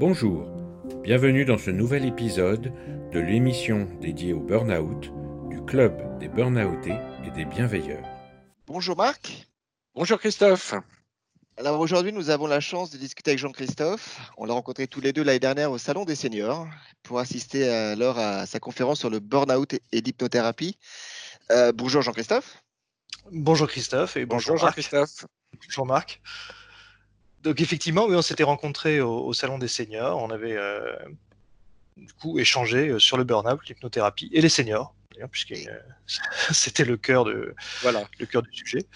[0.00, 0.46] Bonjour,
[1.02, 2.72] bienvenue dans ce nouvel épisode
[3.12, 5.12] de l'émission dédiée au burn-out
[5.50, 6.96] du Club des Burnoutés
[7.26, 8.08] et des Bienveilleurs.
[8.66, 9.46] Bonjour Marc.
[9.94, 10.74] Bonjour Christophe.
[11.58, 14.18] Alors aujourd'hui, nous avons la chance de discuter avec Jean-Christophe.
[14.38, 16.66] On l'a rencontré tous les deux l'année dernière au Salon des Seniors
[17.02, 20.78] pour assister alors à sa conférence sur le burn-out et l'hypnothérapie.
[21.50, 22.62] Euh, bonjour Jean-Christophe.
[23.30, 25.26] Bonjour Christophe et bonjour, Jean-Christophe.
[25.62, 26.22] Bonjour Marc.
[27.42, 30.22] Donc effectivement, oui, on s'était rencontrés au, Salon des Seniors.
[30.22, 30.94] On avait euh,
[31.96, 34.94] du coup échangé euh, sur le burn-out, l'hypnothérapie et les seniors,
[35.30, 35.54] puisque
[36.50, 38.06] c'était le cœur de voilà.
[38.18, 38.86] le cœur du sujet.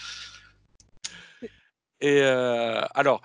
[2.05, 3.23] Et euh, alors,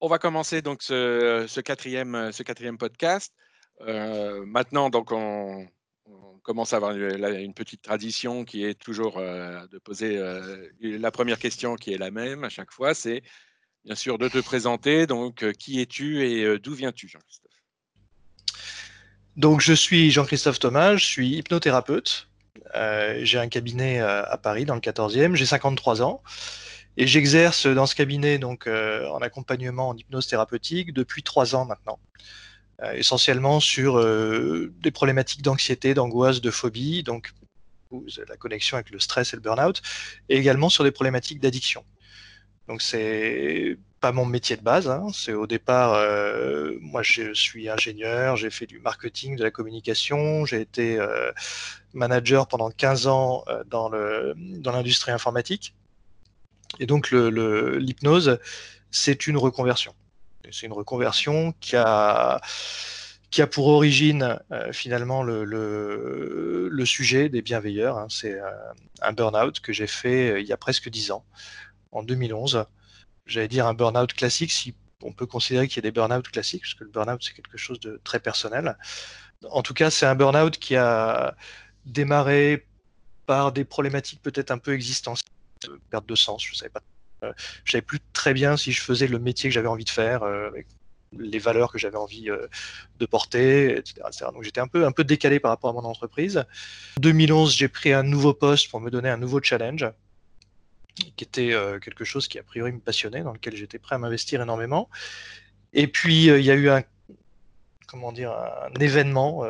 [0.00, 3.34] on va commencer donc ce, quatrième, ce quatrième podcast.
[3.80, 5.66] Euh, maintenant, donc on,
[6.42, 10.18] commence à avoir une, petite tradition qui est toujours euh, de poser
[10.80, 13.22] la première question qui est la même à chaque fois, c'est
[13.84, 15.06] bien sûr de te présenter.
[15.06, 17.52] Donc, qui es-tu et d'où viens-tu, Jean-Christophe?
[19.36, 22.28] Donc, je suis Jean-Christophe Thomas, je suis hypnothérapeute.
[22.74, 26.22] j'ai un cabinet à Paris dans le 14e, j'ai 53 ans.
[26.96, 31.64] Et j'exerce dans ce cabinet donc euh, en accompagnement en hypnose thérapeutique depuis trois ans
[31.64, 31.98] maintenant,
[32.82, 37.32] euh, essentiellement sur euh, des problématiques d'anxiété, d'angoisse, de phobie, donc
[38.28, 39.82] la connexion avec le stress et le burn-out,
[40.28, 41.84] et également sur des problématiques d'addiction.
[42.70, 45.08] Donc c'est pas mon métier de base, hein.
[45.12, 46.00] c'est au départ,
[46.80, 51.00] moi je suis ingénieur, j'ai fait du marketing, de la communication, j'ai été
[51.92, 55.74] manager pendant 15 ans dans l'industrie informatique.
[56.78, 58.38] Et donc l'hypnose,
[58.92, 59.92] c'est une reconversion.
[60.52, 62.40] C'est une reconversion qui a,
[63.30, 67.98] qui a pour origine euh, finalement le, sujet des bienveilleurs.
[67.98, 68.06] Hein.
[68.08, 68.50] C'est euh,
[69.02, 71.24] un burn-out que j'ai fait euh, il y a presque dix ans,
[71.92, 72.64] en 2011.
[73.26, 76.62] J'allais dire un burn-out classique, si on peut considérer qu'il y a des burn-out classiques,
[76.62, 78.76] parce que le burn-out c'est quelque chose de très personnel.
[79.50, 81.34] En tout cas, c'est un burn-out qui a
[81.86, 82.66] démarré
[83.26, 85.30] par des problématiques peut-être un peu existentielles
[85.90, 86.44] perte de sens.
[86.44, 86.80] Je savais pas.
[87.22, 87.32] Euh,
[87.64, 90.22] je savais plus très bien si je faisais le métier que j'avais envie de faire,
[90.22, 90.50] euh,
[91.18, 92.46] les valeurs que j'avais envie euh,
[92.98, 96.38] de porter, etc., Donc j'étais un peu, un peu décalé par rapport à mon entreprise.
[96.96, 99.86] En 2011, j'ai pris un nouveau poste pour me donner un nouveau challenge,
[100.94, 104.42] qui était quelque chose qui a priori me passionnait, dans lequel j'étais prêt à m'investir
[104.42, 104.88] énormément.
[105.72, 106.82] Et puis il y a eu un,
[107.86, 109.44] comment dire, un événement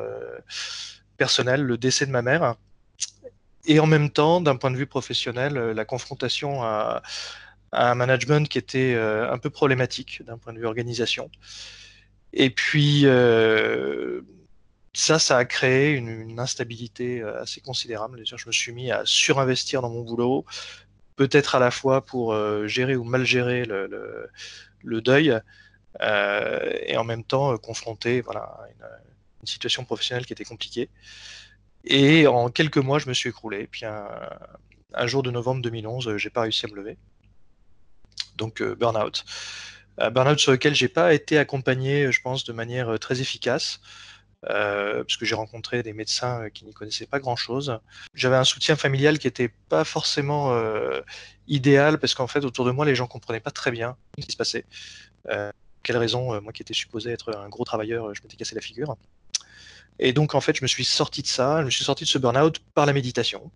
[1.16, 2.56] personnel, le décès de ma mère,
[3.66, 7.02] et en même temps, d'un point de vue professionnel, euh, la confrontation à,
[7.72, 11.30] un management qui était euh, un peu problématique d'un point de vue organisation.
[12.32, 14.22] Et puis, euh,
[14.92, 18.22] ça, ça a créé une, instabilité assez considérable.
[18.24, 20.44] Je me suis mis à surinvestir dans mon boulot,
[21.20, 22.34] peut-être à la fois pour
[22.66, 25.38] gérer ou mal gérer le, deuil,
[26.00, 28.86] et en même temps confronter voilà, une,
[29.42, 30.88] une, situation professionnelle qui était compliquée.
[31.84, 33.66] Et en quelques mois, je me suis écroulé.
[33.66, 36.98] Puis un, jour de novembre 2011, euh, j'ai pas réussi à me lever.
[38.36, 39.24] Donc euh, burn-out.
[39.98, 43.80] burn-out sur lequel j'ai pas été accompagné, je pense, de manière euh, très efficace.
[44.42, 47.78] Parce que j'ai rencontré des médecins qui n'y connaissaient pas grand-chose.
[48.14, 50.54] J'avais un soutien familial qui n'était pas forcément
[51.48, 54.32] idéal, parce qu'en fait, autour de moi, les gens comprenaient pas très bien ce qui
[54.32, 54.64] se passait.
[55.82, 58.96] quelle raison, moi qui étais supposé être un gros travailleur, je m'étais cassé la figure.
[60.00, 62.08] Et donc, en fait, je me suis sorti de ça, je me suis sorti de
[62.08, 63.50] ce burn-out par la méditation.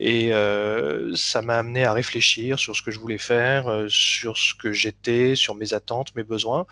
[0.00, 4.36] Et euh, ça m'a amené à réfléchir sur ce que je voulais faire, euh, sur
[4.36, 6.66] ce que j'étais, sur mes attentes, mes besoins,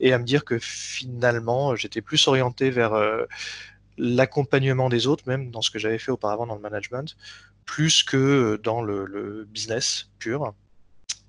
[0.00, 3.24] et à me dire que finalement, j'étais plus orienté vers euh,
[3.98, 7.16] l'accompagnement des autres, même dans ce que j'avais fait auparavant dans le management,
[7.64, 10.54] plus que dans le, le business pur.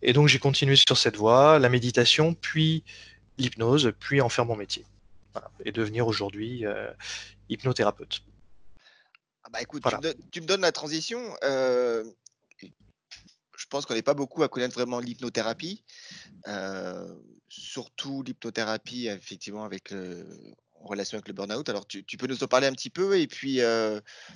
[0.01, 2.83] Et donc, j'ai continué sur cette voie, la méditation, puis
[3.37, 4.85] l'hypnose, puis en faire mon métier
[5.63, 6.91] et devenir aujourd'hui euh,
[7.49, 8.21] hypnothérapeute.
[9.43, 9.83] Ah bah écoute,
[10.31, 11.35] tu, me donnes la transition.
[11.43, 12.03] Euh,
[12.59, 15.83] je pense qu'on n'est pas beaucoup à connaître vraiment l'hypnothérapie,
[16.47, 17.07] euh,
[17.59, 21.67] surtout l'hypnothérapie effectivement avec en relation avec le burn-out.
[21.69, 23.59] Alors tu, peux nous en parler un petit peu et puis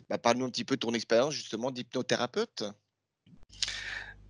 [0.09, 2.63] bah, parle-nous un petit peu de ton expérience justement d'hypnothérapeute.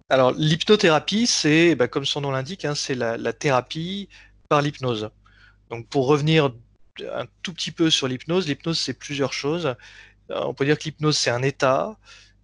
[0.09, 4.07] Alors l'hypnothérapie, c'est bah, comme son nom l'indique, hein, c'est la, thérapie
[4.49, 5.09] par l'hypnose.
[5.69, 6.53] Donc pour revenir
[7.01, 9.75] un tout petit peu sur l'hypnose, l'hypnose c'est plusieurs choses.
[10.31, 11.97] Euh, on peut dire que l'hypnose c'est un état,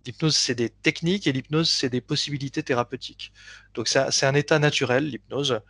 [0.05, 3.31] l'hypnose c'est des techniques et l'hypnose c'est des possibilités thérapeutiques.
[3.75, 5.61] Donc c'est un état naturel, l'hypnose,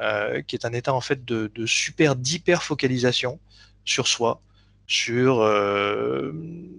[0.00, 3.38] euh, qui est un état en fait de, super d'hyper focalisation
[3.84, 4.40] sur soi,
[4.86, 6.32] sur euh,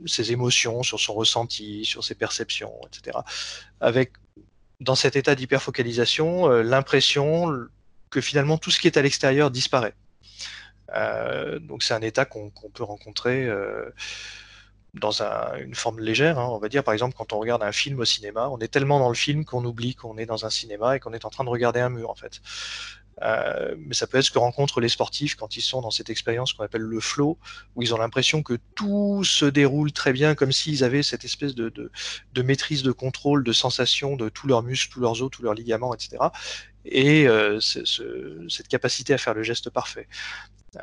[0.06, 3.18] ses émotions, sur son ressenti, sur ses perceptions, etc.
[3.82, 4.14] Avec
[4.80, 7.52] dans cet état d'hyperfocalisation, l'impression
[8.10, 9.96] que finalement tout ce qui est à l'extérieur disparaît.
[11.62, 13.50] donc c'est un état qu'on peut rencontrer
[15.00, 16.84] dans une forme légère, hein, on va dire.
[16.84, 19.46] Par exemple, quand on regarde un film au cinéma, on est tellement dans le film
[19.46, 21.90] qu'on oublie qu'on est dans un cinéma et qu'on est en train de regarder un
[21.90, 22.42] mur, en fait.
[23.24, 26.10] Euh, mais ça peut être ce que rencontrent les sportifs quand ils sont dans cette
[26.10, 27.38] expérience qu'on appelle le flow,
[27.76, 31.56] où ils ont l'impression que tout se déroule très bien, comme s'ils avaient cette espèce
[31.56, 31.92] de,
[32.44, 35.94] maîtrise, de contrôle, de sensation de tous leurs muscles, tous leurs os, tous leurs ligaments,
[35.94, 36.18] etc.
[36.86, 40.08] Et euh, cette capacité à faire le geste parfait.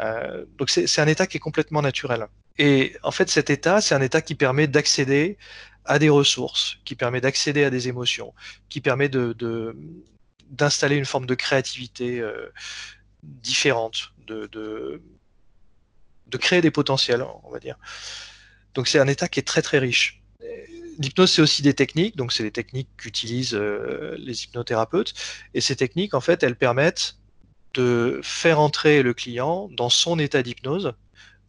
[0.00, 2.26] Euh, donc c'est un état qui est complètement naturel.
[2.58, 5.38] Et en fait, cet état, c'est un état qui permet d'accéder
[5.84, 8.32] à des ressources, qui permet d'accéder à des émotions,
[8.68, 9.08] qui permet
[10.50, 12.52] d'installer une forme de créativité euh,
[13.22, 15.00] différente, de, de,
[16.38, 17.76] créer des potentiels, on va dire.
[18.74, 20.20] Donc c'est un état qui est très très riche.
[20.98, 25.14] L'hypnose, c'est aussi des techniques, donc c'est les techniques qu'utilisent euh, les hypnothérapeutes.
[25.54, 27.16] Et ces techniques, en fait, elles permettent
[27.74, 30.94] de faire entrer le client dans son état d'hypnose,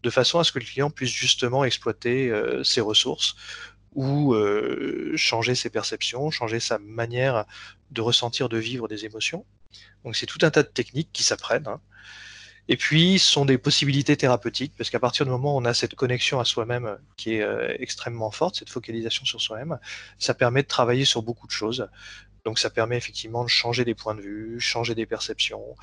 [0.05, 3.35] de façon à ce que le client puisse justement exploiter euh, ses ressources
[3.95, 7.45] ou euh, changer ses perceptions, changer sa manière
[7.89, 9.45] de ressentir, de vivre des émotions.
[10.03, 11.67] Donc c'est tout un tas de techniques qui s'apprennent.
[11.67, 11.81] Hein.
[12.67, 15.73] Et puis, ce sont des possibilités thérapeutiques, parce qu'à partir du moment où on a
[15.73, 19.79] cette connexion à soi-même qui est euh, extrêmement forte, cette focalisation sur soi-même,
[20.19, 21.87] ça permet de travailler sur beaucoup de choses.
[22.43, 25.75] Donc ça permet effectivement de changer des points de vue, changer des perceptions,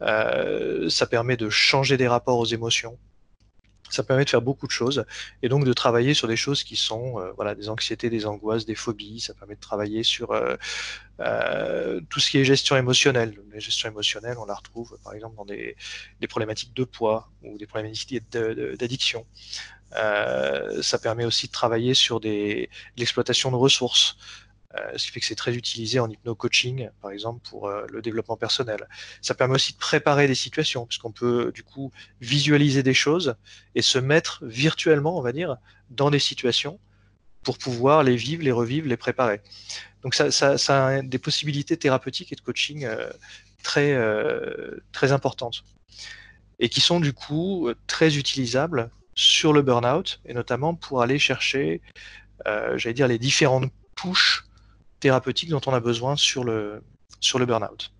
[0.00, 2.98] ça permet de changer des rapports aux émotions,
[3.90, 5.04] ça permet de faire beaucoup de choses
[5.42, 8.66] et donc de travailler sur des choses qui sont euh, voilà des anxiétés, des angoisses,
[8.66, 9.20] des phobies.
[9.20, 10.56] Ça permet de travailler sur euh,
[11.20, 13.34] euh, tout ce qui est gestion émotionnelle.
[13.52, 15.76] La gestion émotionnelle, on la retrouve par exemple dans des,
[16.20, 19.26] des problématiques de poids ou des problématiques d'addiction.
[19.92, 22.20] ça permet aussi de travailler sur
[22.96, 24.16] l'exploitation de ressources.
[24.78, 28.02] Euh, ce qui fait que c'est très utilisé en hypno-coaching, par exemple, pour euh, le
[28.02, 28.86] développement personnel.
[29.22, 33.36] Ça permet aussi de préparer des situations, puisqu'on peut du coup visualiser des choses
[33.74, 35.56] et se mettre virtuellement, on va dire,
[35.90, 36.78] dans des situations
[37.42, 39.40] pour pouvoir les vivre, les revivre, les préparer.
[40.02, 40.30] Donc ça,
[40.68, 43.10] a des possibilités thérapeutiques et de coaching euh,
[43.62, 43.96] très,
[44.92, 45.64] très importantes
[46.58, 51.80] et qui sont du coup très utilisables sur le burn-out et notamment pour aller chercher,
[52.44, 54.45] j'allais dire, les différentes touches
[55.06, 56.82] thérapeutique dont on a besoin sur le,
[57.20, 57.92] sur le burn-out.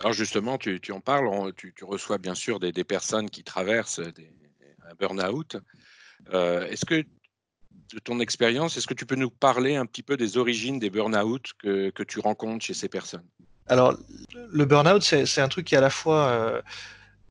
[0.00, 3.44] Alors justement, tu, tu en parles, tu, tu, reçois bien sûr des, des personnes qui
[3.44, 4.32] traversent des,
[4.90, 5.56] un burn-out.
[6.34, 6.96] Euh, est-ce que,
[7.94, 10.90] de ton expérience, est-ce que tu peux nous parler un petit peu des origines des
[10.90, 13.26] burn-out que, que tu rencontres chez ces personnes?
[13.68, 13.96] Alors,
[14.34, 16.28] le burn-out, c'est un truc qui est à la fois...
[16.28, 16.62] Euh,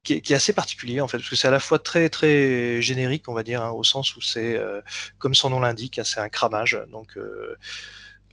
[0.04, 2.08] qui, est, qui, est, assez particulier en fait, parce que c'est à la fois très
[2.08, 4.80] très générique, on va dire, hein, au sens où c'est, euh,
[5.18, 6.80] comme son nom l'indique, c'est un cramage.
[6.90, 7.18] Donc,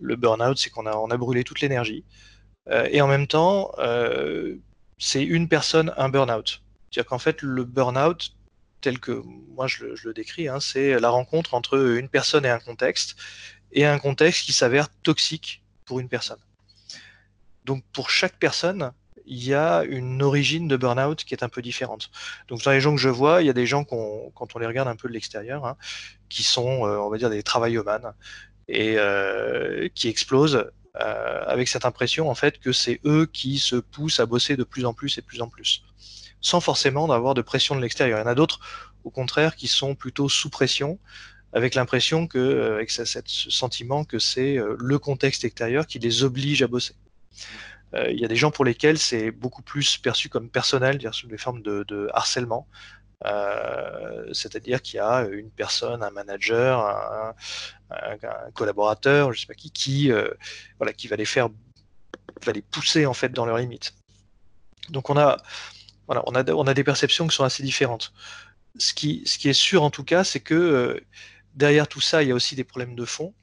[0.00, 2.04] le burn-out, c'est qu'on a, on a brûlé toute l'énergie.
[2.70, 4.56] Euh, et en même temps, euh,
[4.98, 6.62] c'est une personne, un burn-out.
[6.90, 8.34] C'est-à-dire qu'en fait, le burn-out,
[8.80, 12.58] tel que moi je le, décris, hein, c'est la rencontre entre une personne et un
[12.58, 13.16] contexte,
[13.72, 16.38] et un contexte qui s'avère toxique pour une personne.
[17.64, 18.92] Donc pour chaque personne,
[19.26, 22.10] il y a une origine de burn-out qui est un peu différente.
[22.48, 24.66] Donc dans les gens que je vois, il y a des gens quand on les
[24.66, 25.76] regarde un peu de l'extérieur, hein,
[26.28, 28.12] qui sont, euh, on va dire, des travaillomanes,
[28.68, 30.70] et euh, qui explosent
[31.00, 34.64] euh, avec cette impression en fait que c'est eux qui se poussent à bosser de
[34.64, 35.82] plus en plus et de plus en plus,
[36.40, 38.18] sans forcément avoir de pression de l'extérieur.
[38.18, 38.60] Il y en a d'autres,
[39.04, 40.98] au contraire, qui sont plutôt sous pression,
[41.52, 46.62] avec l'impression que, euh, avec ce, sentiment que c'est le contexte extérieur qui les oblige
[46.62, 46.94] à bosser.
[48.10, 51.38] Il y a des gens pour lesquels c'est beaucoup plus perçu comme personnel, sous des
[51.38, 52.66] formes de harcèlement,
[53.24, 57.34] euh, c'est-à-dire qu'il y a une personne, un manager, un,
[58.54, 60.28] collaborateur, je sais pas qui, qui, euh,
[60.78, 61.48] voilà, qui va les faire,
[62.44, 63.94] va les pousser en fait dans leurs limites.
[64.90, 65.36] Donc on a,
[66.06, 68.12] voilà, on a, on a des perceptions qui sont assez différentes.
[68.78, 71.00] Ce qui, ce qui est sûr en tout cas, c'est que euh,
[71.54, 73.34] derrière tout ça, il y a aussi des problèmes de fond,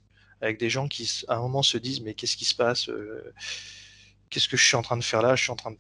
[0.42, 2.90] avec des gens qui à un moment se disent mais qu'est-ce qui se passe
[4.30, 5.36] Qu'est-ce que je suis en train de faire là?
[5.36, 5.78] Je suis en train de,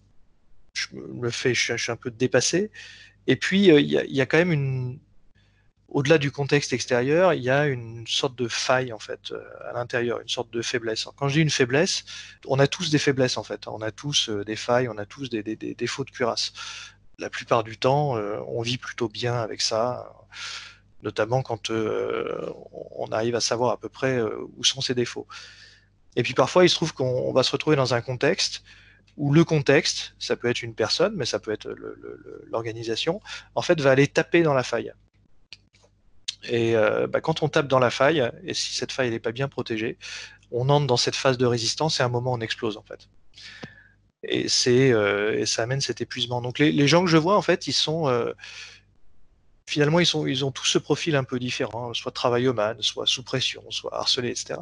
[0.73, 2.71] je me fais, je suis un peu dépassé.
[3.27, 4.99] Et puis, euh, il y, a quand même une.
[5.87, 9.73] Au-delà du contexte extérieur, il y a une sorte de faille, en fait, euh, à
[9.73, 11.05] l'intérieur, une sorte de faiblesse.
[11.17, 12.05] Quand je dis une faiblesse,
[12.47, 13.67] on a tous des faiblesses, en fait.
[13.67, 16.53] On a tous euh, des failles, on a tous des, défauts de cuirasse.
[17.19, 18.15] La plupart du temps,
[18.47, 20.11] on vit plutôt bien avec ça,
[21.03, 24.19] notamment quand on arrive à savoir à peu près
[24.57, 25.27] où sont ses défauts.
[26.15, 28.63] Et puis parfois, il se trouve qu'on va se retrouver dans un contexte
[29.21, 31.69] où le contexte, ça peut être une personne, mais ça peut être
[32.47, 33.21] l'organisation,
[33.53, 34.91] en fait, va aller taper dans la faille.
[36.49, 39.31] Et euh, bah, quand on tape dans la faille, et si cette faille n'est pas
[39.31, 39.99] bien protégée,
[40.49, 43.09] on entre dans cette phase de résistance et à un moment on explose en fait.
[44.23, 46.41] Et, euh, ça amène cet épuisement.
[46.41, 48.33] Donc les, gens que je vois en fait, ils sont euh,
[49.69, 53.05] finalement ils, sont, ils ont tous ce profil un peu différent, hein, soit travaillomane, soit
[53.05, 54.61] sous pression, soit harcelé, etc.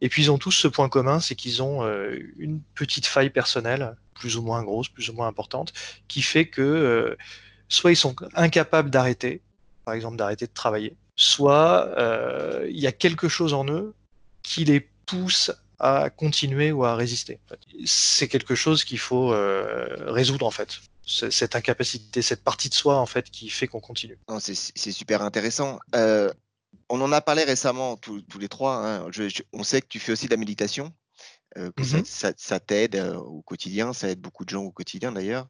[0.00, 3.30] Et puis ils ont tous ce point commun, c'est qu'ils ont euh, une petite faille
[3.30, 5.72] personnelle, plus ou moins grosse, plus ou moins importante,
[6.08, 7.16] qui fait que
[7.68, 9.40] soit ils sont incapables d'arrêter,
[9.84, 11.94] par exemple d'arrêter de travailler, soit
[12.68, 13.94] il y a quelque chose en eux
[14.42, 17.40] qui les pousse à continuer ou à résister.
[17.86, 20.78] C'est quelque chose qu'il faut euh, résoudre en fait.
[21.06, 24.18] Cette incapacité, cette partie de soi en fait qui fait qu'on continue.
[24.38, 25.80] C'est super intéressant.
[25.96, 26.30] Euh,
[26.88, 28.86] on en a parlé récemment tous, les trois.
[28.86, 29.10] Hein.
[29.52, 30.92] on sait que tu fais aussi de la méditation.
[31.58, 32.34] Euh, mm-hmm.
[32.36, 35.48] ça, t'aide au quotidien, ça aide beaucoup de gens au quotidien d'ailleurs.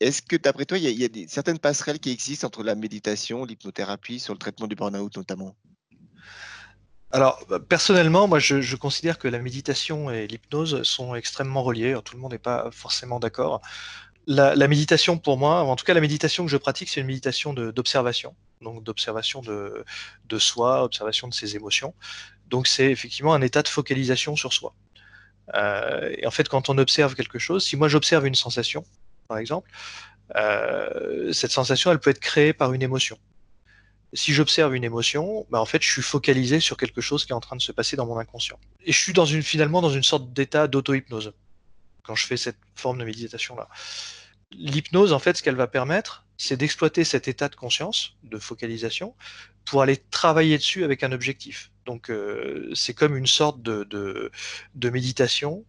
[0.00, 3.44] Est-ce que d'après toi, il y a, des, certaines passerelles qui existent entre la méditation,
[3.44, 5.56] l'hypnothérapie, sur le traitement du burn-out notamment?
[7.12, 11.98] Alors, bah, personnellement, moi, je, considère que la méditation et l'hypnose sont extrêmement reliés.
[12.04, 13.62] tout le monde n'est pas forcément d'accord.
[14.26, 17.52] La, méditation, pour moi, en tout cas, la méditation que je pratique, c'est une méditation
[17.54, 18.34] d'observation.
[18.60, 21.94] Donc, d'observation de, soi, observation de ses émotions.
[22.48, 24.74] Donc, c'est effectivement un état de focalisation sur soi.
[25.54, 28.84] Euh, et en fait, quand on observe quelque chose, si moi j'observe une sensation,
[29.28, 29.70] par exemple,
[30.34, 33.16] euh, cette sensation, elle peut être créée par une émotion
[34.12, 37.34] si j'observe une émotion, bah en fait, je suis focalisé sur quelque chose qui est
[37.34, 38.58] en train de se passer dans mon inconscient.
[38.84, 41.32] Et je suis dans une, finalement dans une sorte d'état d'auto-hypnose
[42.06, 43.68] quand je fais cette forme de méditation-là.
[44.52, 49.14] L'hypnose, en fait, ce qu'elle va permettre, c'est d'exploiter cet état de conscience, de focalisation,
[49.64, 51.72] pour aller travailler dessus avec un objectif.
[51.84, 54.30] Donc, euh, c'est comme une sorte de, de,
[54.74, 55.64] de méditation,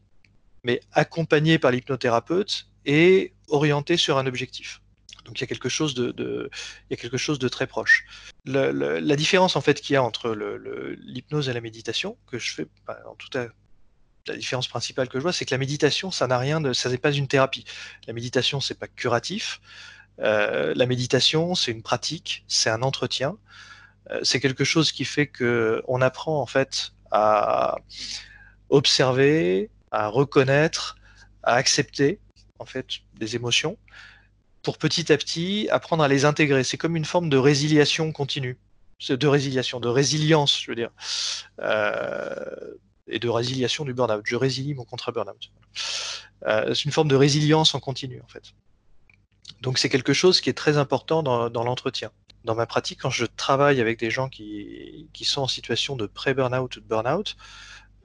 [0.63, 4.81] mais accompagnée par l'hypnothérapeute et orientée sur un objectif.
[5.27, 6.49] Donc il y a quelque chose de,
[6.89, 8.05] il y a quelque chose de très proche.
[8.45, 10.31] la différence en fait qu'il y a entre
[11.01, 13.47] l'hypnose et la méditation, que je fais, bah, en tout cas,
[14.27, 16.89] la différence principale que je vois, c'est que la méditation, ça n'a rien de, ça
[16.89, 17.65] n'est pas une thérapie.
[18.07, 19.61] La méditation, c'est pas curatif.
[20.19, 23.37] Euh, la méditation, c'est une pratique, c'est un entretien.
[24.11, 27.77] Euh, c'est quelque chose qui fait que on apprend en fait à
[28.69, 30.97] observer, à reconnaître,
[31.43, 32.19] à accepter
[32.59, 33.77] en fait des émotions
[34.63, 36.63] pour petit à petit apprendre à les intégrer.
[36.63, 38.57] C'est comme une forme de résiliation continue,
[39.09, 40.91] de résiliation, de résilience, je veux dire,
[41.61, 42.35] euh,
[43.07, 44.23] et de résiliation du burn-out.
[44.25, 45.51] Je résilie mon contrat burn-out.
[46.45, 48.53] Euh, c'est une forme de résilience en continu, en fait.
[49.61, 52.11] Donc c'est quelque chose qui est très important dans, l'entretien.
[52.43, 56.75] Dans ma pratique, quand je travaille avec des gens qui, sont en situation de pré-burnout
[56.75, 57.35] ou de burn-out,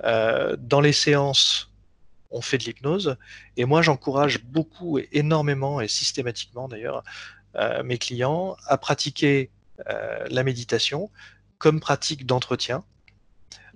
[0.04, 1.68] euh, dans les séances
[2.34, 3.18] on fait de l'hypnose.
[3.58, 7.04] Et moi, j'encourage beaucoup et énormément, et systématiquement d'ailleurs,
[7.56, 9.50] euh, mes clients à pratiquer
[10.30, 11.10] la méditation
[11.58, 12.84] comme pratique d'entretien,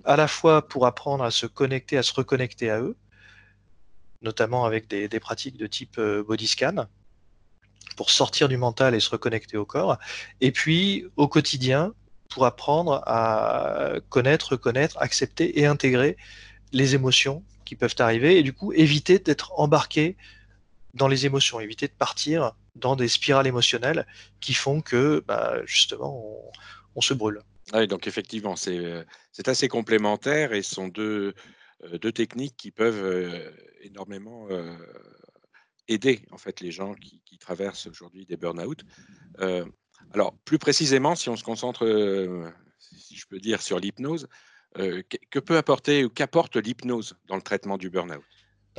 [0.07, 2.97] à la fois pour apprendre à se connecter, à se reconnecter à eux,
[4.23, 6.87] notamment avec des, pratiques de type euh, body scan,
[7.97, 9.99] pour sortir du mental et se reconnecter au corps,
[10.41, 11.93] et puis au quotidien,
[12.29, 16.17] pour apprendre à connaître, reconnaître, accepter et intégrer
[16.73, 20.17] les émotions qui peuvent arriver et du coup éviter d'être embarqué
[20.95, 24.07] dans les émotions, éviter de partir dans des spirales émotionnelles
[24.41, 26.23] qui font que bah, justement
[26.95, 27.43] on, se brûle.
[27.75, 29.05] Oui, donc effectivement, c'est
[29.47, 31.35] assez complémentaire et ce sont deux,
[32.15, 34.49] techniques qui peuvent énormément
[35.89, 38.85] aider en fait les gens qui, traversent aujourd'hui des burn-out.
[40.13, 41.87] alors plus précisément, si on se concentre,
[42.79, 44.29] si je peux dire, sur l'hypnose,
[44.75, 48.25] que peut apporter ou qu'apporte l'hypnose dans le traitement du burn-out?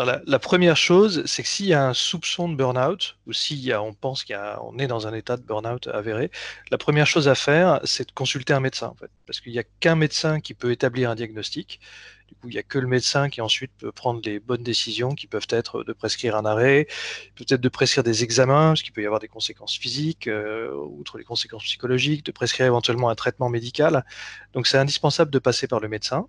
[0.05, 3.93] La, première chose, c'est que s'il y a un soupçon de burn-out, ou si on
[3.93, 6.29] pense qu'on est dans un état de burn-out avéré,
[6.69, 8.93] la première chose à faire, c'est de consulter un médecin.
[9.25, 11.79] Parce qu'il n'y a qu'un médecin qui peut établir un diagnostic.
[12.27, 15.15] Du coup, il n'y a que le médecin qui ensuite peut prendre les bonnes décisions,
[15.15, 16.87] qui peuvent être de prescrire un arrêt,
[17.35, 21.17] peut-être de prescrire des examens, parce qu'il peut y avoir des conséquences physiques, euh, outre
[21.17, 24.05] les conséquences psychologiques, de prescrire éventuellement un traitement médical.
[24.53, 26.27] Donc, c'est indispensable de passer par le médecin.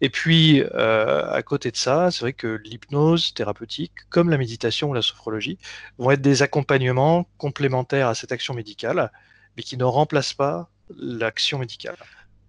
[0.00, 4.90] Et puis, euh, à côté de ça, c'est vrai que l'hypnose thérapeutique, comme la méditation
[4.90, 5.58] ou la sophrologie,
[5.98, 9.12] vont être des accompagnements complémentaires à cette action médicale,
[9.56, 11.96] mais qui ne remplacent pas l'action médicale.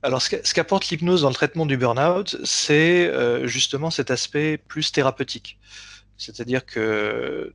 [0.04, 4.92] Alors, ce qu'apporte l'hypnose dans le traitement du burn-out, c'est euh, justement cet aspect plus
[4.92, 5.60] thérapeutique.
[6.18, 7.54] C'est-à-dire que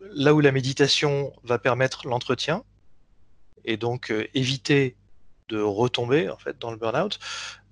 [0.00, 2.62] là où la méditation va permettre l'entretien,
[3.64, 4.96] et donc euh, éviter
[5.48, 7.18] de retomber en fait dans le burn-out,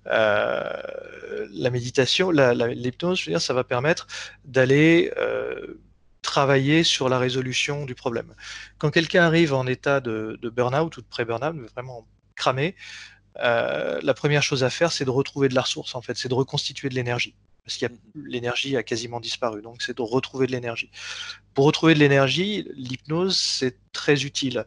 [0.09, 4.07] la méditation, l'hypnose, dire, ça va permettre
[4.45, 5.79] d'aller euh,
[6.21, 8.33] travailler sur la résolution du problème.
[8.77, 12.75] Quand quelqu'un arrive en état de, burn-out ou de pré-burn-out, vraiment cramé,
[13.35, 16.33] la première chose à faire, c'est de retrouver de la ressource, en fait, c'est de
[16.33, 17.35] reconstituer de l'énergie.
[17.63, 18.27] Parce que mhm.
[18.27, 20.89] l'énergie a quasiment disparu, donc c'est de retrouver de l'énergie.
[21.53, 24.65] Pour retrouver de l'énergie, l'hypnose, c'est très utile.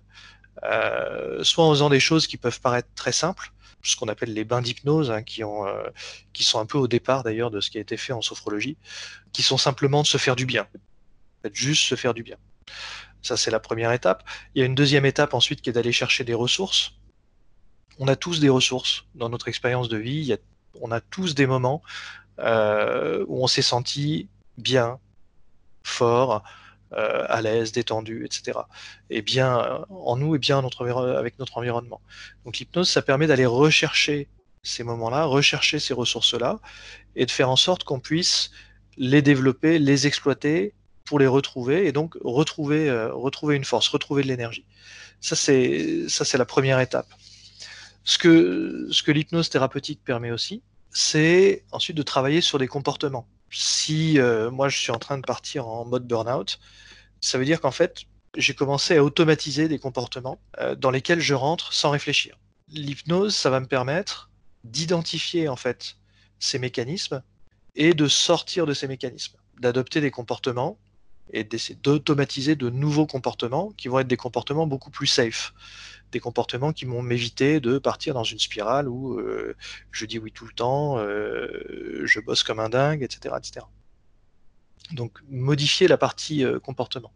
[1.43, 4.63] soit en faisant des choses qui peuvent paraître très simples, ce qu'on appelle les bains
[4.63, 5.91] d'hypnose, hein, qui, euh,
[6.33, 8.77] qui sont un peu au départ d'ailleurs de ce qui a été fait en sophrologie,
[9.33, 10.67] qui sont simplement de se faire du bien.
[11.53, 12.37] juste se faire du bien.
[13.23, 14.25] Ça, c'est la première étape.
[14.55, 16.93] Il y a une deuxième étape ensuite qui est d'aller chercher des ressources.
[17.99, 20.37] On a tous des ressources dans notre expérience de vie.
[20.81, 21.83] on a tous des moments
[22.39, 24.99] euh, où on s'est senti bien,
[25.83, 26.43] fort,
[26.93, 28.59] euh, à l'aise, détendu, etc.
[29.11, 32.01] Et bien euh, en nous et bien notre avec notre environnement.
[32.45, 34.29] Donc l'hypnose, ça permet d'aller rechercher
[34.63, 36.59] ces moments-là, rechercher ces ressources-là,
[37.17, 38.51] et de faire en sorte qu'on puisse
[38.97, 44.23] les développer, les exploiter pour les retrouver, et donc retrouver, euh, retrouver une force, retrouver
[44.23, 44.67] de l'énergie.
[45.21, 47.09] Ça, c'est la première étape.
[48.05, 53.29] Ce que, ce que l'hypnose thérapeutique permet aussi, c'est ensuite de travailler sur des comportements
[53.51, 56.59] si euh, moi je suis en train de partir en mode burn-out,
[57.21, 58.05] ça veut dire qu'en fait,
[58.37, 62.39] j'ai commencé à automatiser des comportements euh, dans lesquels je rentre sans réfléchir.
[62.69, 64.31] L'hypnose, ça va me permettre
[64.65, 65.97] d'identifier en fait
[66.39, 67.23] ces mécanismes
[67.75, 70.79] et de sortir de ces mécanismes, d'adopter des comportements
[71.33, 75.53] et d'essayer d'automatiser de nouveaux comportements qui vont être des comportements beaucoup plus safe,
[76.13, 79.57] des comportements qui vont m'éviter de partir dans une spirale où euh,
[79.91, 83.67] je dis oui tout le temps, euh, je bosse comme un dingue, etc., etc.
[84.93, 87.13] Donc modifier la partie euh, comportement.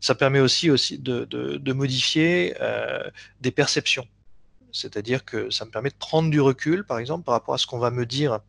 [0.00, 2.54] Ça permet aussi, aussi de, de modifier
[3.40, 4.06] des perceptions.
[4.70, 7.66] C'est-à-dire que ça me permet de prendre du recul, par exemple, par rapport à ce
[7.66, 8.40] qu'on va me dire.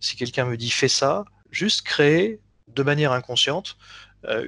[0.00, 3.76] Si quelqu'un me dit fais ça, juste créer de manière inconsciente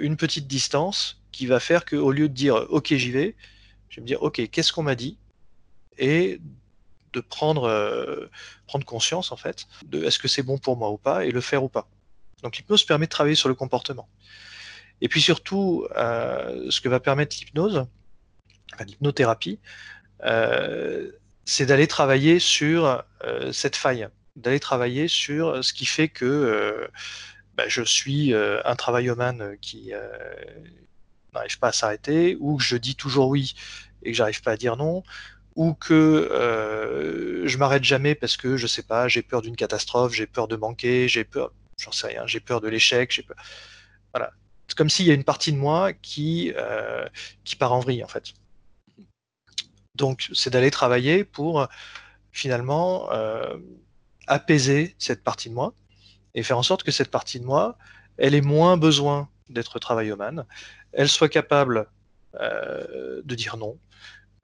[0.00, 3.36] une petite distance qui va faire qu'au lieu de dire ok j'y vais,
[3.88, 5.18] je vais me dire, OK, qu'est-ce qu'on m'a dit?
[5.98, 6.40] Et
[7.12, 8.26] de prendre, euh,
[8.66, 11.40] prendre conscience, en fait, de est-ce que c'est bon pour moi ou pas, et le
[11.40, 11.88] faire ou pas.
[12.42, 14.08] Donc l'hypnose permet de travailler sur le comportement.
[15.00, 17.86] Et puis surtout, euh, ce que va permettre l'hypnose,
[18.84, 19.58] l'hypnothérapie,
[20.24, 21.10] euh,
[21.44, 23.02] c'est d'aller travailler sur
[23.52, 26.90] cette faille, d'aller travailler sur ce qui fait que
[27.54, 29.92] bah, je suis un travailloman qui,
[31.32, 33.54] n'arrive pas à s'arrêter, ou que je dis toujours oui
[34.02, 35.02] et que j'arrive pas à dire non,
[35.56, 40.14] ou que euh, je m'arrête jamais parce que je sais pas, j'ai peur d'une catastrophe,
[40.14, 43.36] j'ai peur de manquer, j'ai peur, j'en sais rien, j'ai peur de l'échec, j'ai peur.
[44.12, 44.32] Voilà.
[44.68, 47.08] C'est comme s'il y a une partie de moi qui, euh,
[47.44, 48.34] qui part en vrille en fait.
[49.94, 51.66] Donc c'est d'aller travailler pour
[52.30, 53.56] finalement euh,
[54.28, 55.74] apaiser cette partie de moi
[56.34, 57.76] et faire en sorte que cette partie de moi,
[58.16, 60.46] elle ait moins besoin d'être travaillomane,
[60.92, 61.88] elle soit capable
[62.34, 63.78] euh, de dire non,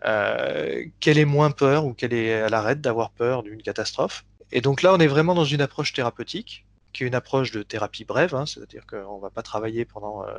[0.05, 4.25] euh, qu'elle ait moins peur ou qu'elle est à l'arrêt d'avoir peur d'une catastrophe.
[4.53, 7.62] Et donc là, on est vraiment dans une approche thérapeutique, qui est une approche de
[7.62, 10.38] thérapie brève, hein, c'est-à-dire qu'on ne va pas travailler pendant, euh,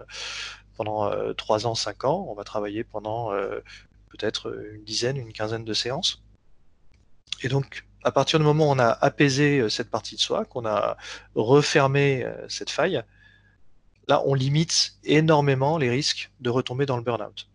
[0.78, 3.32] pendant 3 ans, 5 ans, on va travailler pendant
[4.10, 6.21] peut-être une dizaine, une quinzaine de séances.
[7.43, 10.65] Et donc, à partir du moment où on a apaisé cette partie de soi, qu'on
[10.65, 10.95] a
[11.34, 13.04] refermé cette faille,
[14.08, 17.47] là, on limite énormément les risques de retomber dans le burn-out.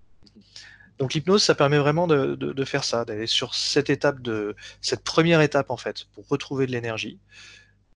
[1.00, 5.40] Donc l'hypnose, ça permet vraiment de, faire ça, d'aller sur cette étape de cette première
[5.40, 7.18] étape en fait pour retrouver de l'énergie.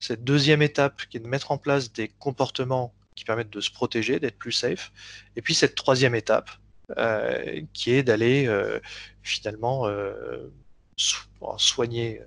[0.01, 3.71] Cette deuxième étape qui est de mettre en place des comportements qui permettent de se
[3.71, 4.91] protéger, d'être plus safe.
[5.37, 6.51] Et puis cette troisième étape
[6.97, 8.81] euh, qui est d'aller euh,
[9.23, 10.51] finalement euh,
[10.97, 12.23] soigner,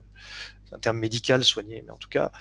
[0.69, 2.31] c'est un terme médical soigner, mais en tout cas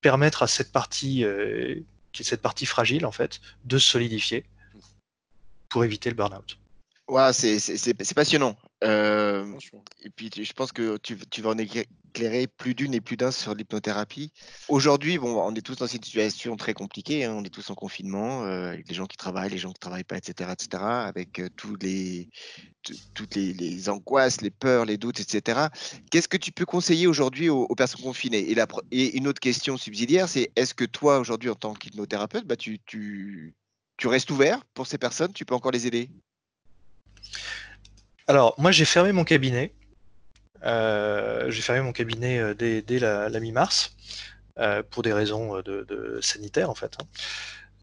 [0.00, 1.24] permettre à cette partie,
[2.14, 4.44] cette partie fragile, en fait, de se solidifier
[5.68, 6.58] pour éviter le burn-out.
[7.08, 8.54] Ouais, c'est passionnant.
[8.84, 9.46] Euh,
[10.02, 13.30] et puis, je pense que tu, tu, vas en éclairer plus d'une et plus d'un
[13.30, 14.30] sur l'hypnothérapie.
[14.68, 17.24] Aujourd'hui, bon, on est tous dans une situation très compliquée.
[17.24, 17.32] Hein.
[17.34, 19.80] on est tous en confinement, euh, avec les gens qui travaillent, les gens qui ne
[19.80, 22.28] travaillent pas, etc., etc., avec euh, tous les,
[23.14, 25.68] toutes les, les, angoisses, les peurs, les doutes, etc.
[26.10, 28.50] Qu'est-ce que tu peux conseiller aujourd'hui aux, personnes confinées?
[28.50, 32.46] Et, la, et, une autre question subsidiaire, c'est est-ce que toi, aujourd'hui, en tant qu'hypnothérapeute,
[32.46, 33.54] bah, tu, tu,
[33.98, 36.08] tu restes ouvert pour ces personnes Tu peux encore les aider?
[38.26, 39.74] Alors, moi, j'ai fermé mon cabinet.
[40.64, 43.94] Euh, j'ai fermé mon cabinet euh, dès, la, mi-mars
[44.58, 46.96] euh, pour des raisons de, sanitaires en fait.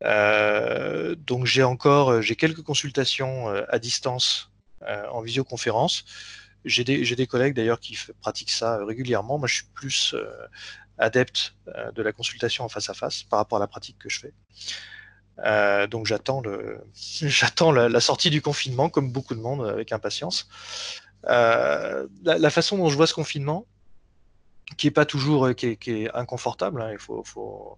[0.01, 1.15] Hein.
[1.25, 4.51] donc j'ai encore j'ai quelques consultations à distance
[4.81, 6.03] en visioconférence.
[6.65, 9.37] J'ai des, collègues d'ailleurs qui pratiquent ça régulièrement.
[9.37, 10.15] Moi je suis plus
[10.97, 11.55] adepte
[11.95, 14.33] de la consultation en face à face par rapport à la pratique que je fais.
[15.43, 16.41] Euh, donc j'attends
[17.71, 20.47] la, sortie du confinement comme beaucoup de monde avec impatience.
[21.23, 23.65] la, façon dont je vois ce confinement,
[24.77, 27.77] qui est pas toujours, qui est, inconfortable, hein, il faut,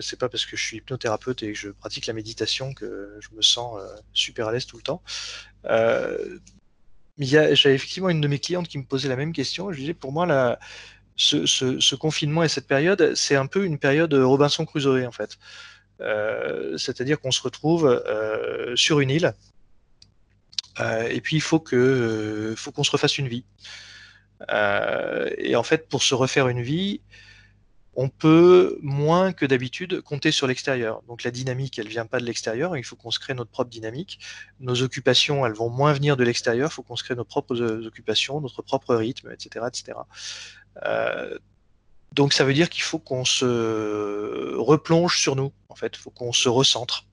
[0.00, 3.28] c'est pas parce que je suis hypnothérapeute et que je pratique la méditation que je
[3.34, 3.80] me sens
[4.12, 5.02] super à l'aise tout le temps.
[7.18, 9.72] J'avais effectivement une de mes clientes qui me posait la même question.
[9.72, 10.58] Je disais, pour moi, la,
[11.16, 15.38] ce, confinement et cette période, c'est un peu une période Robinson Crusoe, en fait.
[16.00, 19.34] Euh, c'est-à-dire qu'on se retrouve euh, sur une île,
[20.80, 23.44] euh, et puis il faut que, faut qu'on se refasse une vie.
[25.38, 27.00] et en fait, pour se refaire une vie,
[27.98, 31.02] on peut moins que d'habitude compter sur l'extérieur.
[31.08, 33.70] Donc la dynamique, elle vient pas de l'extérieur, il faut qu'on se crée notre propre
[33.70, 34.18] dynamique.
[34.60, 37.58] Nos occupations, elles vont moins venir de l'extérieur, il faut qu'on se crée nos propres
[37.86, 39.66] occupations, notre propre rythme, etc.
[39.68, 39.98] etc.
[42.12, 46.10] donc ça veut dire qu'il faut qu'on se replonge sur nous, en fait, il faut
[46.10, 47.04] qu'on se recentre.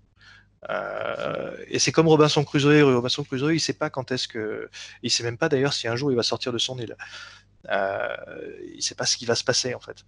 [0.69, 2.83] Euh, et c'est comme Robinson Crusoe.
[2.83, 4.69] Robinson Crusoe, il sait pas quand est-ce que,
[5.01, 6.95] il sait même pas d'ailleurs si un jour il va sortir de son île.
[7.69, 8.15] Euh,
[8.75, 10.03] il sait pas ce qui va se passer en fait.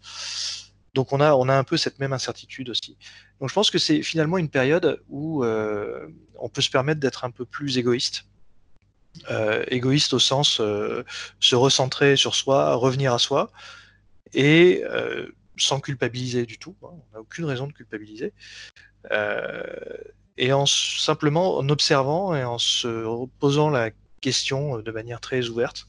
[0.94, 2.98] Donc on a, on a un peu cette même incertitude aussi.
[3.40, 7.26] Donc je pense que c'est finalement une période où euh, on peut se permettre d'être
[7.26, 8.26] un peu plus égoïste.
[9.30, 13.52] Euh, égoïste au sens se recentrer sur soi, revenir à soi,
[14.34, 14.84] et
[15.58, 16.76] sans culpabiliser du tout.
[16.84, 16.90] Hein.
[16.92, 18.34] on n'a aucune raison de culpabiliser.
[20.38, 25.88] et en simplement en observant et en se posant la question de manière très ouverte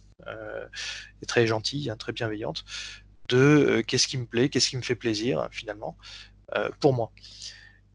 [1.23, 2.65] et très gentille, hein, très bienveillante,
[3.29, 5.97] de euh, qu'est-ce qui me plaît, qu'est-ce qui me fait plaisir finalement
[6.55, 7.13] euh, pour moi.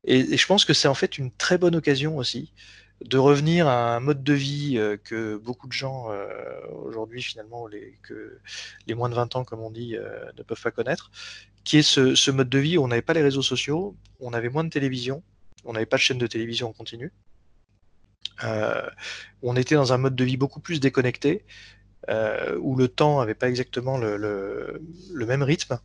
[0.04, 2.54] Et, je pense que c'est en fait une très bonne occasion aussi
[3.04, 6.08] de revenir à un mode de vie euh, que beaucoup de gens
[6.84, 8.40] aujourd'hui finalement, les, que
[8.88, 9.96] les moins de 20 ans comme on dit,
[10.38, 11.12] ne peuvent pas connaître,
[11.64, 14.50] qui est ce, mode de vie où on n'avait pas les réseaux sociaux, on avait
[14.50, 15.24] moins de télévision,
[15.66, 17.12] on n'avait pas de chaîne de télévision en continu,
[19.42, 21.46] on était dans un mode de vie beaucoup plus déconnecté,
[22.10, 24.82] euh, où le temps n'avait pas exactement le,
[25.14, 25.80] même rythme,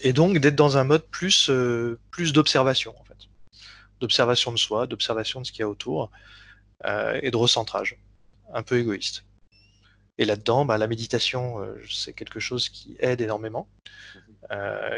[0.00, 3.27] et donc d'être dans un mode plus, euh, plus d'observation, en fait.
[4.00, 6.10] D'observation de soi, d'observation de ce qu'il y a autour,
[6.84, 7.98] euh, et de recentrage,
[8.52, 9.24] un peu égoïste.
[10.18, 13.68] Et là-dedans, bah, la méditation, c'est quelque chose qui aide énormément,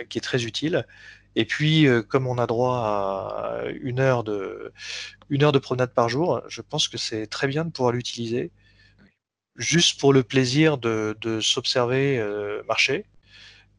[0.08, 0.86] qui est très utile.
[1.36, 4.72] Et puis, comme on a droit à une heure, de,
[5.28, 8.50] une heure de promenade par jour, je pense que c'est très bien de pouvoir l'utiliser
[9.60, 13.04] juste pour le plaisir de, s'observer euh, marcher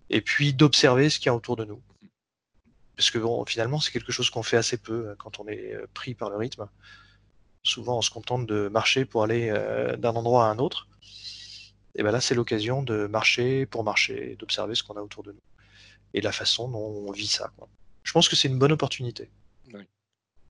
[0.09, 1.81] et puis d'observer ce qu'il y a autour de nous.
[2.95, 5.87] Parce que finalement, c'est quelque chose qu'on fait assez peu euh, quand on est euh,
[5.93, 6.67] pris par le rythme.
[7.63, 9.53] Souvent, on se contente de marcher pour aller
[9.99, 10.87] d'un endroit à un autre.
[11.93, 15.31] Et bien là, c'est l'occasion de marcher pour marcher, d'observer ce qu'on a autour de
[15.31, 15.41] nous
[16.15, 17.53] et la façon dont on vit ça.
[18.01, 19.29] Je pense que c'est une bonne opportunité.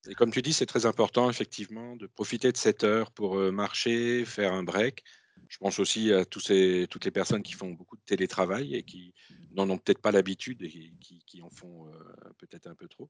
[0.09, 4.23] Et comme tu dis, c'est très important, effectivement, de profiter de cette heure pour marcher,
[4.23, 5.03] faire un break,
[5.51, 9.13] je pense aussi à toutes les personnes qui font beaucoup de télétravail et qui
[9.55, 11.91] n'en ont peut-être pas l'habitude et qui, en font euh,
[12.37, 13.09] peut-être un peu trop.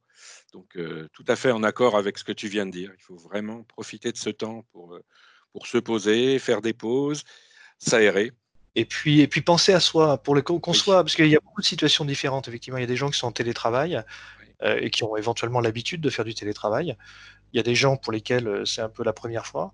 [0.53, 2.91] Donc, euh, tout à fait en accord avec ce que tu viens de dire.
[2.97, 5.03] Il faut vraiment profiter de ce temps pour, euh,
[5.51, 7.23] pour se poser, faire des pauses,
[7.77, 8.31] s'aérer.
[8.75, 11.41] Et puis, et puis penser à soi, pour le qu'on soit, parce qu'il y a
[11.41, 12.47] beaucoup de situations différentes.
[12.47, 14.01] Effectivement, il y a des gens qui sont en télétravail
[14.63, 16.95] et qui ont éventuellement l'habitude de faire du télétravail.
[17.51, 19.73] Il y a des gens pour lesquels c'est un peu la première fois.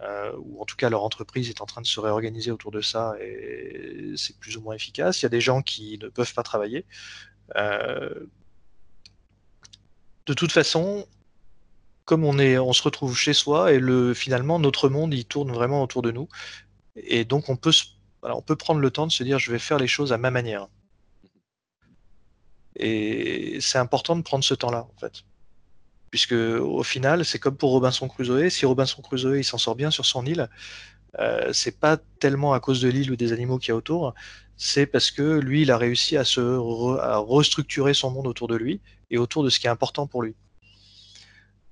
[0.00, 2.80] Euh, ou en tout cas leur entreprise est en train de se réorganiser autour de
[2.80, 5.22] ça et c'est plus ou moins efficace.
[5.22, 6.84] Il y a des gens qui ne peuvent pas travailler.
[7.56, 8.26] Euh,
[10.26, 11.06] de toute façon,
[12.04, 15.52] comme on, est, on se retrouve chez soi et le, finalement notre monde il tourne
[15.52, 16.28] vraiment autour de nous
[16.96, 17.72] et donc on peut,
[18.22, 20.30] on peut prendre le temps de se dire je vais faire les choses à ma
[20.30, 20.68] manière.
[22.76, 25.24] Et c'est important de prendre ce temps-là en fait
[26.14, 28.48] puisque au final, c'est comme pour Robinson Crusoe.
[28.48, 30.48] Si Robinson Crusoe il s'en sort bien sur son île,
[31.18, 34.14] euh, c'est pas tellement à cause de l'île ou des animaux qu'il y a autour,
[34.56, 38.80] c'est parce que lui, il a réussi à se restructurer son monde autour de lui
[39.10, 40.36] et autour de ce qui est important pour lui.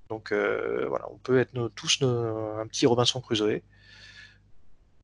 [0.09, 3.61] Donc euh, voilà, on peut être tous un petit Robinson Crusoe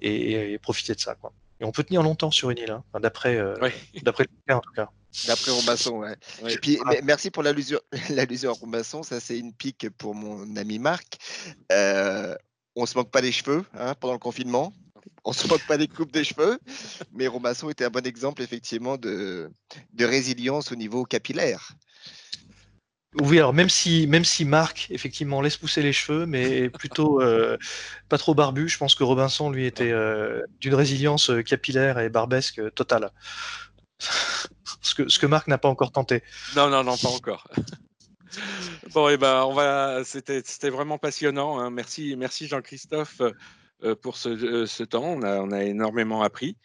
[0.00, 1.14] et, profiter de ça.
[1.14, 1.32] Quoi.
[1.60, 2.82] Et on peut tenir longtemps sur une île, hein.
[2.98, 3.54] d'après euh,
[4.02, 4.90] d'après le cas en tout cas.
[5.26, 6.16] D'après ouais.
[6.48, 6.92] Et puis, ah.
[7.02, 9.02] merci pour l'allusion, l'allusion à Rombasson.
[9.02, 11.18] Ça, c'est une pique pour mon ami Marc.
[11.72, 12.34] Euh,
[12.76, 14.72] on se moque pas des cheveux hein, pendant le confinement.
[15.24, 16.58] On se moque pas des coupes des cheveux.
[17.12, 19.50] Mais Rombasson était un bon exemple, effectivement, de,
[19.94, 21.72] de résilience au niveau capillaire.
[23.20, 27.56] Oui, alors même si, même si Marc, effectivement, laisse pousser les cheveux, mais plutôt euh,
[28.10, 32.60] pas trop barbu, je pense que Robinson, lui, était euh, d'une résilience capillaire et barbesque
[32.74, 33.10] totale
[34.80, 36.22] ce, que, ce que Marc n'a pas encore tenté.
[36.56, 37.48] Non, non, non, pas encore.
[38.94, 40.04] bon, et eh ben, on va.
[40.04, 41.58] C'était, c'était vraiment passionnant.
[41.58, 41.70] Hein.
[41.70, 43.22] Merci, merci Jean-Christophe
[44.02, 45.04] pour ce, temps.
[45.04, 46.56] On a, on a, énormément appris.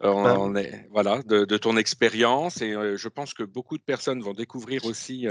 [0.00, 4.32] On, bah est, voilà, de, ton expérience et je pense que beaucoup de personnes vont
[4.32, 5.26] découvrir aussi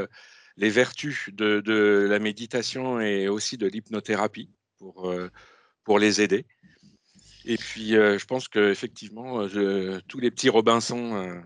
[0.57, 5.13] les vertus de, de, la méditation et aussi de l'hypnothérapie pour,
[5.85, 6.45] pour les aider.
[7.45, 11.41] Et puis, je pense qu'effectivement, tous les petits Robinson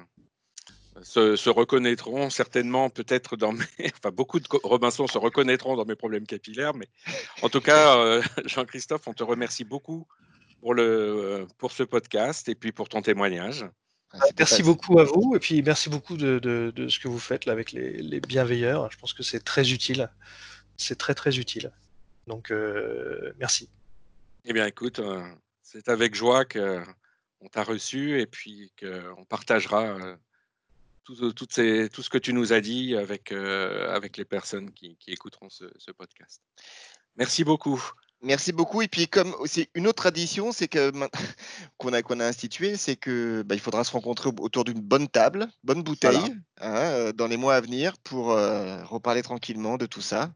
[1.04, 3.66] se, reconnaîtront certainement peut-être dans mes...
[3.98, 6.88] Enfin, beaucoup de Robinson se reconnaîtront dans mes problèmes capillaires, mais
[7.42, 10.08] en tout cas, euh, Jean-Christophe, on te remercie beaucoup
[10.62, 13.66] pour, le, pour ce podcast et puis pour ton témoignage.
[14.14, 17.46] Ah, merci beaucoup à vous et puis merci beaucoup de, de, ce que vous faites
[17.46, 18.92] là avec les, les, bienveilleurs.
[18.92, 20.10] Je pense que c'est très utile.
[20.76, 21.72] C'est très très utile.
[22.28, 23.70] Donc euh, merci.
[24.44, 25.24] Eh bien écoute, euh,
[25.62, 30.18] c'est avec joie qu'on t'a reçu et puis qu'on partagera
[31.15, 34.71] tout, tout, ces, tout, ce que tu nous as dit avec, euh, avec les personnes
[34.71, 36.41] qui, qui écouteront ce, ce, podcast.
[37.17, 37.82] Merci beaucoup.
[38.21, 38.82] Merci beaucoup.
[38.82, 40.91] Et puis, comme c'est une autre tradition, c'est que
[41.78, 45.08] qu'on a qu'on a institué, c'est que bah, il faudra se rencontrer autour d'une bonne
[45.08, 49.86] table, bonne bouteille, hein, euh, dans les mois à venir pour euh, reparler tranquillement de
[49.86, 50.32] tout ça.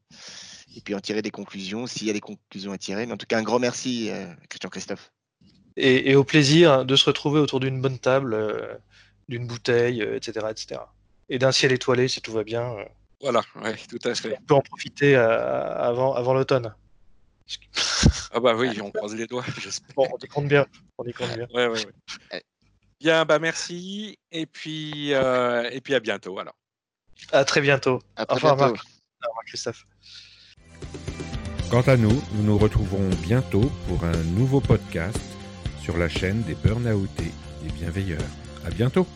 [0.75, 3.05] Et puis en tirer des conclusions, s'il y a des conclusions à tirer.
[3.05, 4.09] Mais en tout cas, un grand merci,
[4.49, 5.11] Christian Christophe.
[5.77, 8.35] Et, et, au plaisir de se retrouver autour d'une bonne table
[9.27, 10.81] d'une bouteille, etc., euh, etc.
[11.29, 12.77] Et d'un ciel étoilé si tout va bien.
[12.77, 12.85] Euh.
[13.21, 14.37] Voilà, ouais, tout à fait.
[14.39, 16.73] On peut en profiter euh, avant, avant l'automne.
[18.31, 19.95] Ah bah oui, on croise les doigts, j'espère.
[19.95, 20.65] Bon, on y compte bien.
[20.97, 21.47] On y compte bien.
[21.53, 22.43] Ouais, ouais, ouais.
[22.99, 24.17] Bien, bah merci.
[24.31, 26.55] Et puis, et puis à bientôt alors.
[27.31, 28.01] À très bientôt.
[28.15, 28.63] À très bientôt.
[28.63, 29.85] Au revoir, Christophe.
[31.69, 35.19] Quant à nous, nous nous retrouverons bientôt pour un nouveau podcast
[35.81, 37.31] sur la chaîne des Burnoutés
[37.63, 38.44] des Bienveilleurs.
[38.65, 39.07] À bientôt